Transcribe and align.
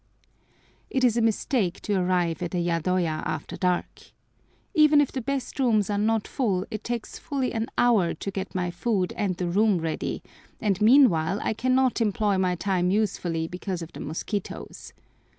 It 0.89 1.03
is 1.03 1.15
a 1.15 1.21
mistake 1.21 1.79
to 1.81 1.93
arrive 1.93 2.41
at 2.41 2.55
a 2.55 2.57
yadoya 2.57 3.21
after 3.23 3.55
dark. 3.55 4.05
Even 4.73 4.99
if 4.99 5.11
the 5.11 5.21
best 5.21 5.59
rooms 5.59 5.91
are 5.91 5.97
not 5.99 6.27
full 6.27 6.65
it 6.71 6.83
takes 6.83 7.19
fully 7.19 7.53
an 7.53 7.67
hour 7.77 8.15
to 8.15 8.31
get 8.31 8.55
my 8.55 8.71
food 8.71 9.13
and 9.15 9.37
the 9.37 9.47
room 9.47 9.77
ready, 9.77 10.23
and 10.59 10.81
meanwhile 10.81 11.39
I 11.43 11.53
cannot 11.53 12.01
employ 12.01 12.39
my 12.39 12.55
time 12.55 12.89
usefully 12.89 13.47
because 13.47 13.83
of 13.83 13.91
the 13.93 13.99
mosquitoes. 13.99 14.91